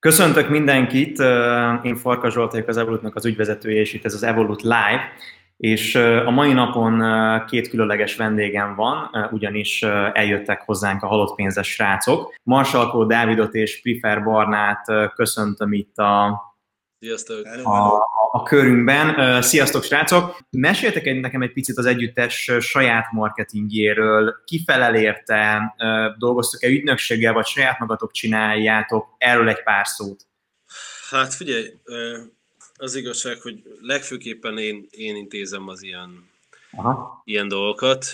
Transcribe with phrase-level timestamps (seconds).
[0.00, 1.20] Köszöntök mindenkit,
[1.82, 5.00] én Farka Zsolt vagyok az Evolutnak az ügyvezetője, és itt ez az Evolut Live,
[5.56, 5.94] és
[6.26, 7.02] a mai napon
[7.46, 9.82] két különleges vendégem van, ugyanis
[10.12, 12.34] eljöttek hozzánk a halott pénzes srácok.
[12.42, 16.40] Marsalkó Dávidot és Prifer Barnát köszöntöm itt a
[17.00, 17.46] Sziasztok!
[17.64, 17.94] A,
[18.32, 19.42] a körünkben.
[19.42, 20.38] Sziasztok, srácok!
[20.50, 24.34] Meséltek egy, nekem egy picit az együttes saját marketingjéről.
[24.44, 25.74] Ki felel érte?
[26.18, 29.14] Dolgoztok-e ügynökséggel, vagy saját magatok csináljátok?
[29.18, 30.26] Erről egy pár szót.
[31.10, 31.74] Hát figyelj,
[32.74, 36.28] az igazság, hogy legfőképpen én, én intézem az ilyen,
[36.72, 37.22] Aha.
[37.24, 38.06] ilyen dolgokat,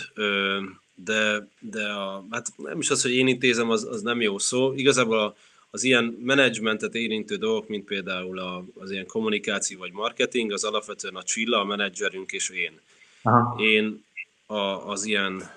[0.94, 4.72] de, de a, hát nem is az, hogy én intézem, az, az nem jó szó.
[4.72, 5.34] Igazából a,
[5.74, 11.16] az ilyen menedzsmentet érintő dolgok, mint például a, az ilyen kommunikáció vagy marketing, az alapvetően
[11.16, 12.80] a Csilla, a menedzserünk és én.
[13.23, 13.62] Aha.
[13.62, 14.05] Én
[14.47, 14.56] a,
[14.91, 15.50] az ilyen,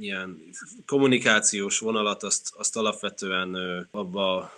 [0.00, 0.40] ilyen
[0.86, 3.56] kommunikációs vonalat azt, azt alapvetően
[3.90, 4.52] abba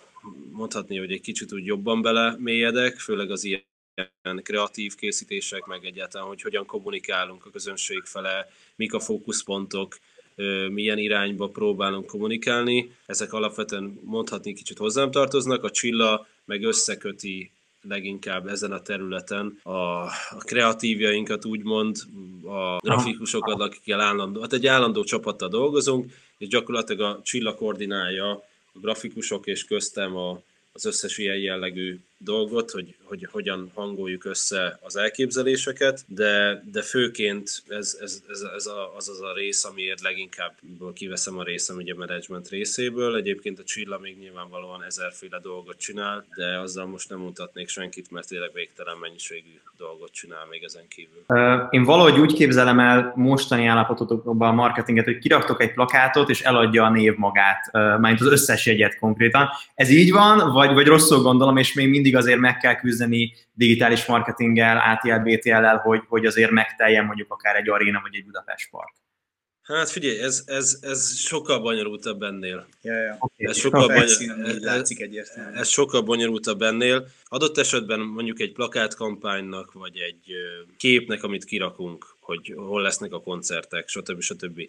[0.51, 6.27] mondhatni, hogy egy kicsit úgy jobban bele mélyedek, főleg az ilyen kreatív készítések, meg egyáltalán,
[6.27, 9.99] hogy hogyan kommunikálunk a közönség fele, mik a fókuszpontok,
[10.71, 12.91] milyen irányba próbálunk kommunikálni.
[13.07, 17.51] Ezek alapvetően mondhatni kicsit hozzám tartoznak, a Csilla meg összeköti
[17.89, 21.97] leginkább ezen a területen a, a kreatívjainkat úgymond,
[22.45, 28.31] a grafikusokat, akikkel állandó, hát egy állandó csapattal dolgozunk, és gyakorlatilag a Csilla koordinálja
[28.73, 30.41] a grafikusok és köztem a,
[30.73, 37.63] az összes ilyen jellegű dolgot, hogy, hogy hogyan hangoljuk össze az elképzeléseket, de, de főként
[37.69, 40.55] ez, ez, ez, ez a, az az a rész, amiért leginkább
[40.95, 43.17] kiveszem a részem ugye a management részéből.
[43.17, 48.29] Egyébként a Csilla még nyilvánvalóan ezerféle dolgot csinál, de azzal most nem mutatnék senkit, mert
[48.29, 51.25] tényleg végtelen mennyiségű dolgot csinál még ezen kívül.
[51.71, 56.85] Én valahogy úgy képzelem el mostani állapototokban a marketinget, hogy kiraktok egy plakátot, és eladja
[56.85, 59.49] a név magát, majd az összes jegyet konkrétan.
[59.75, 63.33] Ez így van, vagy, vagy rosszul gondolom, és még mindig az azért meg kell küzdeni
[63.53, 68.71] digitális marketinggel, ATL, BTL-el, hogy, hogy azért megteljen mondjuk akár egy aréna vagy egy Budapest
[68.71, 68.95] Park.
[69.63, 72.67] Hát figyelj, ez, ez, ez sokkal bonyolultabb ennél.
[72.83, 73.17] Ja, ja.
[73.19, 73.47] Okay.
[73.47, 74.03] Ez sokkal, bonyol...
[74.03, 74.19] ez,
[74.61, 75.55] látszik egyértelműen.
[75.55, 77.09] ez sokkal bonyolultabb ennél.
[77.25, 80.33] Adott esetben mondjuk egy plakátkampánynak, vagy egy
[80.77, 84.21] képnek, amit kirakunk, hogy hol lesznek a koncertek, stb.
[84.21, 84.61] stb.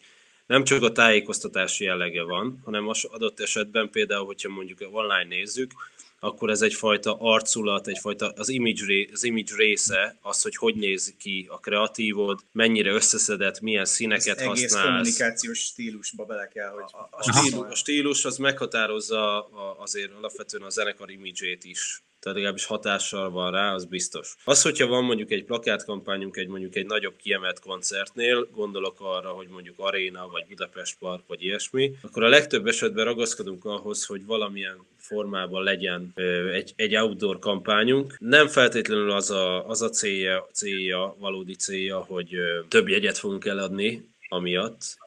[0.46, 5.72] Nem csak a tájékoztatási jellege van, hanem az adott esetben például, hogyha mondjuk online nézzük,
[6.20, 11.46] akkor ez egyfajta arculat, egyfajta az image, az image része, az, hogy hogy néz ki
[11.50, 14.74] a kreatívod, mennyire összeszedett, milyen színeket az használsz.
[14.74, 16.84] egész kommunikációs stílusba bele kell, hogy...
[16.92, 19.44] A, a, stílus, a stílus az meghatározza
[19.78, 24.36] azért alapvetően a zenekar imidzsét is tehát legalábbis hatással van rá, az biztos.
[24.44, 29.48] Az, hogyha van mondjuk egy plakátkampányunk egy mondjuk egy nagyobb kiemelt koncertnél, gondolok arra, hogy
[29.48, 34.86] mondjuk Aréna, vagy Budapest Park, vagy ilyesmi, akkor a legtöbb esetben ragaszkodunk ahhoz, hogy valamilyen
[34.98, 36.14] formában legyen
[36.54, 38.16] egy, egy outdoor kampányunk.
[38.20, 42.36] Nem feltétlenül az a, az a célja, célja, valódi célja, hogy
[42.68, 44.98] több jegyet fogunk eladni, amiatt,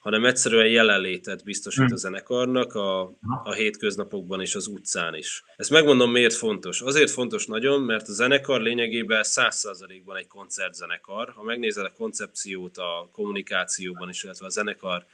[0.00, 1.92] hanem egyszerűen jelenlétet biztosít hm.
[1.92, 3.00] a zenekarnak a,
[3.44, 5.44] a hétköznapokban és az utcán is.
[5.56, 6.80] Ezt megmondom, miért fontos.
[6.80, 11.32] Azért fontos nagyon, mert a zenekar lényegében 100%-ban egy koncertzenekar.
[11.36, 15.04] Ha megnézel a koncepciót a kommunikációban is, illetve a zenekar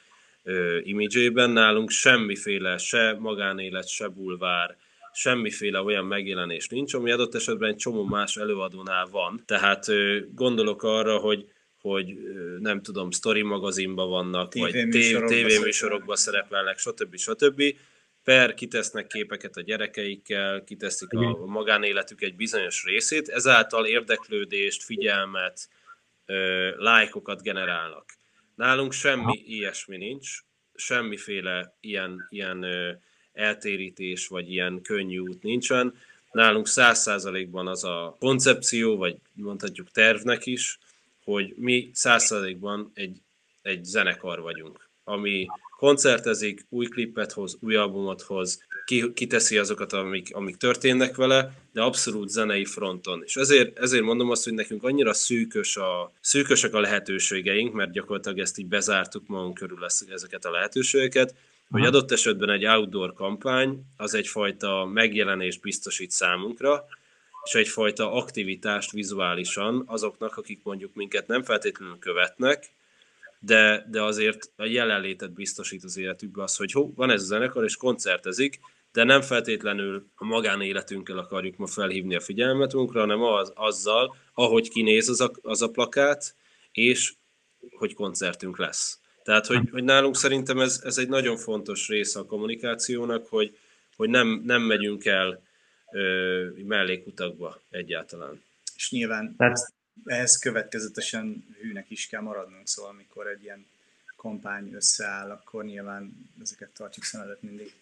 [0.82, 4.76] imidzsében, nálunk semmiféle se magánélet, se bulvár,
[5.12, 9.42] semmiféle olyan megjelenés nincs, ami adott esetben egy csomó más előadónál van.
[9.46, 9.86] Tehát
[10.34, 11.48] gondolok arra, hogy
[11.92, 12.16] hogy
[12.58, 14.88] nem tudom, story magazinban vannak, TV vagy
[15.26, 17.16] tévéműsorokban szerepelnek, stb.
[17.16, 17.62] stb.
[18.24, 25.68] Per kitesznek képeket a gyerekeikkel, kiteszik a magánéletük egy bizonyos részét, ezáltal érdeklődést, figyelmet,
[26.76, 28.04] lájkokat generálnak.
[28.54, 30.38] Nálunk semmi ilyesmi nincs,
[30.74, 32.66] semmiféle ilyen, ilyen
[33.32, 35.94] eltérítés, vagy ilyen könnyű út nincsen.
[36.30, 40.78] Nálunk száz százalékban az a koncepció, vagy mondhatjuk tervnek is,
[41.26, 43.20] hogy mi százszerzékban egy,
[43.62, 50.34] egy zenekar vagyunk, ami koncertezik, új klippet hoz, új albumot hoz, ki, kiteszi azokat, amik,
[50.34, 53.22] amik történnek vele, de abszolút zenei fronton.
[53.24, 58.38] És ezért, ezért mondom azt, hogy nekünk annyira szűkös a, szűkösek a lehetőségeink, mert gyakorlatilag
[58.38, 61.34] ezt így bezártuk magunk körül ezeket a lehetőségeket,
[61.70, 66.86] hogy adott esetben egy outdoor kampány az egyfajta megjelenést biztosít számunkra,
[67.46, 72.74] és egyfajta aktivitást vizuálisan azoknak, akik mondjuk minket nem feltétlenül követnek,
[73.38, 77.64] de, de azért a jelenlétet biztosít az életükbe az, hogy hó, van ez a zenekar,
[77.64, 78.60] és koncertezik,
[78.92, 85.08] de nem feltétlenül a magánéletünkkel akarjuk ma felhívni a figyelmetünkre, hanem az, azzal, ahogy kinéz
[85.08, 86.34] az a, az a plakát,
[86.72, 87.14] és
[87.70, 89.00] hogy koncertünk lesz.
[89.22, 93.58] Tehát, hogy, hogy nálunk szerintem ez, ez egy nagyon fontos része a kommunikációnak, hogy,
[93.96, 95.42] hogy nem, nem megyünk el
[96.64, 98.42] mellékutakba egyáltalán.
[98.76, 99.72] És nyilván Tehát-
[100.04, 103.66] ehhez következetesen hűnek is kell maradnunk, szóval amikor egy ilyen
[104.16, 107.72] kampány összeáll, akkor nyilván ezeket tartjuk szem előtt mindig.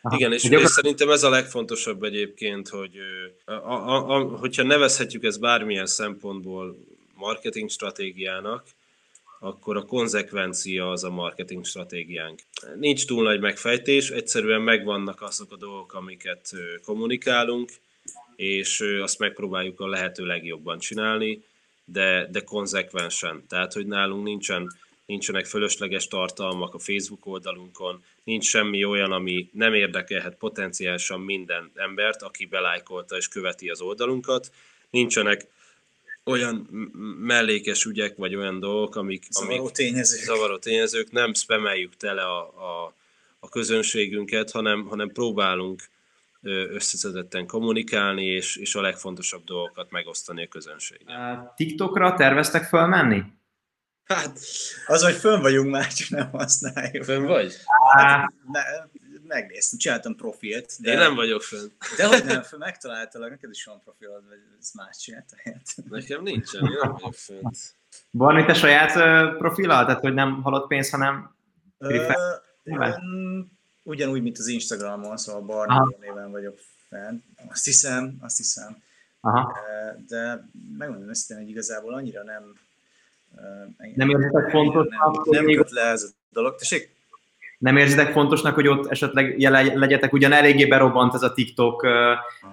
[0.00, 0.16] Aha.
[0.16, 2.98] Igen, és, és szerintem ez a legfontosabb egyébként, hogy
[3.44, 6.76] a, a, a, hogyha nevezhetjük ezt bármilyen szempontból
[7.14, 8.64] marketing stratégiának,
[9.44, 12.40] akkor a konzekvencia az a marketing stratégiánk.
[12.78, 16.50] Nincs túl nagy megfejtés, egyszerűen megvannak azok a dolgok, amiket
[16.84, 17.70] kommunikálunk,
[18.36, 21.42] és azt megpróbáljuk a lehető legjobban csinálni,
[21.84, 23.44] de, de konzekvensen.
[23.48, 24.76] Tehát, hogy nálunk nincsen,
[25.06, 32.22] nincsenek fölösleges tartalmak a Facebook oldalunkon, nincs semmi olyan, ami nem érdekelhet potenciálisan minden embert,
[32.22, 34.50] aki belájkolta és követi az oldalunkat.
[34.90, 35.46] Nincsenek
[36.24, 36.68] olyan
[37.20, 40.20] mellékes ügyek, vagy olyan dolgok, amik, Zavaró amik tényezők.
[40.20, 42.94] zavaró tényezők, nem spameljük tele a, a,
[43.38, 45.82] a közönségünket, hanem, hanem próbálunk
[46.70, 51.52] összeszedetten kommunikálni, és, és a legfontosabb dolgokat megosztani a közönséggel.
[51.56, 53.22] TikTokra terveztek fölmenni?
[54.04, 54.38] Hát,
[54.86, 57.04] Az, hogy fönn vagyunk már, csak nem használjuk.
[57.04, 57.54] fönn vagy?
[57.94, 58.60] Á, Ne,
[59.26, 61.68] megnéztem, csináltam profilt, de, Én nem vagyok fönn.
[61.96, 65.36] de hogy nem, fönn megtaláltalak, neked is van profilod, vagy ez más csinálta.
[65.90, 67.56] Nekem nincsen, én nem vagyok fönt.
[68.10, 69.84] Barni, te saját uh, profilal?
[69.86, 71.34] Tehát, hogy nem halott pénz, hanem
[71.78, 72.08] Ö,
[73.82, 75.42] ugyanúgy, mint az Instagramon, szóval.
[75.42, 77.20] Barney néven vagyok fenn.
[77.48, 78.82] Azt hiszem, azt hiszem.
[79.20, 79.52] Aha.
[79.52, 80.48] De, de
[80.78, 82.52] megmondom őszintén, hogy igazából annyira nem...
[83.94, 84.08] Nem
[84.50, 86.56] fontosnak, hogy Nem, még- nem köt le ez a dolog.
[86.56, 86.94] Tessék?
[87.64, 91.86] Nem érzitek fontosnak, hogy ott esetleg jele, legyetek, ugyan eléggé berobbant ez a TikTok,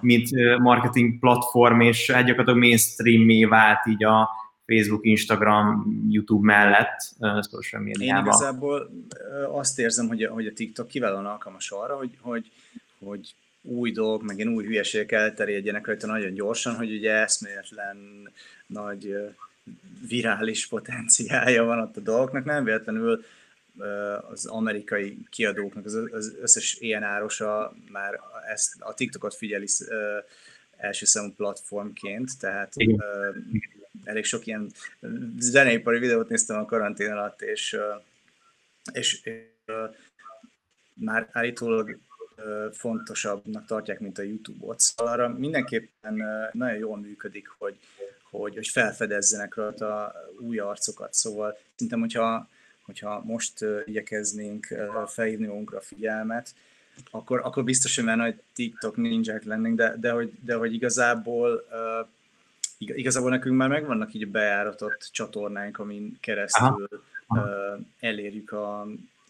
[0.00, 0.28] mint
[0.58, 4.28] marketing platform, és hát gyakorlatilag mainstream vált így a
[4.66, 6.96] Facebook, Instagram, YouTube mellett
[7.50, 8.24] social Én médiában.
[8.24, 8.90] igazából
[9.30, 12.50] ö, azt érzem, hogy a, hogy a TikTok kiválóan alkalmas arra, hogy, hogy,
[13.04, 17.96] hogy új dolgok, meg ilyen új hülyeségek elterjedjenek rajta nagyon gyorsan, hogy ugye eszméletlen
[18.66, 19.16] nagy
[20.08, 22.44] virális potenciálja van ott a dolgoknak.
[22.44, 23.18] Nem véletlenül ö,
[24.30, 29.66] az amerikai kiadóknak az, az összes ilyen árosa már ezt, a TikTokot figyeli
[30.76, 33.02] első számú platformként, tehát Igen.
[34.04, 34.72] elég sok ilyen
[35.38, 37.76] zeneipari videót néztem a karantén alatt, és,
[38.92, 39.74] és, és
[40.94, 41.98] már állítólag
[42.72, 44.80] fontosabbnak tartják, mint a YouTube-ot.
[44.80, 46.22] Szóval arra mindenképpen
[46.52, 47.78] nagyon jól működik, hogy,
[48.30, 51.14] hogy, hogy felfedezzenek rajta új arcokat.
[51.14, 52.48] Szóval szerintem, hogyha,
[52.92, 54.66] hogyha most igyekeznénk
[55.06, 56.54] felhívni magunkra a figyelmet,
[57.10, 61.64] akkor, akkor biztos, hogy már nagy TikTok ninják lennénk, de, de, hogy, de hogy igazából
[62.78, 66.88] igazából nekünk már megvannak így bejáratott csatornáink, amin keresztül
[67.26, 67.78] Aha.
[68.00, 68.86] elérjük, a,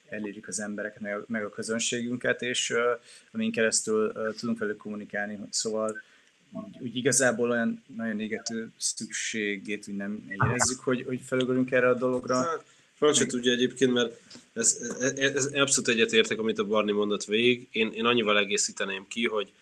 [0.09, 2.93] elérjük az embereket, meg a, meg a közönségünket, és ö,
[3.33, 5.39] amin keresztül ö, tudunk velük kommunikálni.
[5.51, 6.03] Szóval
[6.51, 11.95] úgy, úgy igazából olyan nagyon égető szükségét úgy nem érezzük, hogy, hogy felugorjunk erre a
[11.95, 12.63] dologra.
[13.03, 14.21] Frank se tudja egyébként, mert
[14.53, 14.79] ez,
[15.17, 17.69] ez, ez abszolút egyetértek, amit a Barni mondott végig.
[17.73, 19.53] Én, én annyival egészíteném ki, hogy,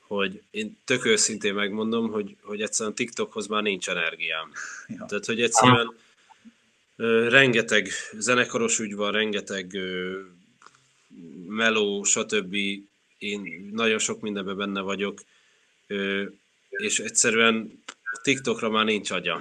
[0.00, 4.52] hogy én tök őszintén megmondom, hogy, hogy egyszerűen TikTokhoz már nincs energiám.
[4.88, 5.04] Ja.
[5.08, 5.94] Tehát, hogy egyszerűen
[6.96, 7.88] ö, rengeteg
[8.18, 10.20] zenekaros ügy van, rengeteg ö,
[11.48, 12.54] meló, stb.
[13.18, 15.20] Én nagyon sok mindenben benne vagyok,
[15.86, 16.24] ö,
[16.68, 17.82] és egyszerűen
[18.22, 19.40] TikTokra már nincs agyam.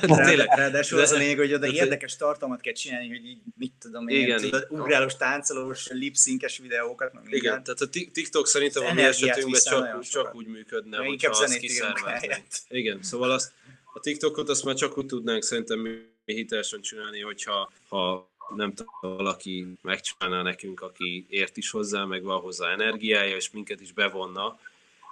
[0.00, 0.48] Tényleg.
[0.56, 3.72] Ráadásul De- az a lényeg, hogy oda de- érdekes tartalmat kell csinálni, hogy így, mit
[3.78, 4.40] tudom én, Igen.
[4.40, 7.64] tudod, ugrálós, táncolós, lipszinkes videókat, meg Igen, mindent.
[7.64, 11.58] tehát a Tik- TikTok szerintem a mi esetünkben csak, csak úgy működne, hogyha inkább azt
[12.04, 12.62] helyett.
[12.68, 13.52] Igen, szóval azt,
[13.94, 19.16] a TikTokot azt már csak úgy tudnánk szerintem mi hitelesen csinálni, hogyha ha nem tudom,
[19.16, 24.58] valaki megcsinálná nekünk, aki ért is hozzá, meg van hozzá energiája, és minket is bevonna,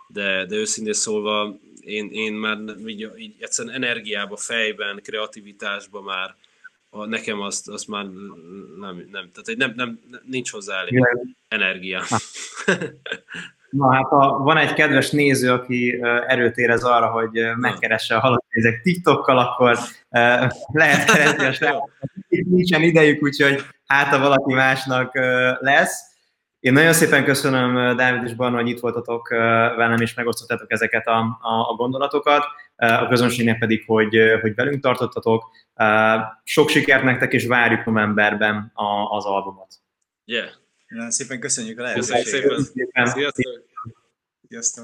[0.09, 6.35] de, de őszintén szólva én, én már így, így egyszerűen energiába, fejben, kreativitásba már
[6.91, 8.05] a, nekem azt, azt már
[8.79, 11.07] nem, nem, tehát nem, nem, nincs hozzá elég
[11.49, 12.03] energia.
[13.71, 18.45] Na hát, ha van egy kedves néző, aki erőt érez arra, hogy megkeresse a halott
[18.51, 19.79] nézek TikTokkal, akkor
[20.73, 21.91] lehet keresni a srácot.
[22.29, 25.15] Nincsen idejük, úgyhogy hát, ha valaki másnak
[25.61, 26.17] lesz.
[26.61, 29.37] Én nagyon szépen köszönöm, ö, Dávid és Barna, hogy itt voltatok ö,
[29.77, 32.45] velem, és megosztottátok ezeket a, a, a gondolatokat.
[32.77, 35.45] Ö, A közönségnek pedig, hogy, hogy velünk tartottatok.
[36.45, 39.75] Sok sikert nektek, és várjuk novemberben a, az albumot.
[40.25, 40.49] Yeah.
[40.89, 42.43] Nagyon szépen köszönjük a Köszönjük lehetőséget.
[42.51, 42.65] szépen.
[42.65, 43.07] Szépen.
[43.07, 43.45] Sziasztok!
[44.49, 44.77] Sziasztok!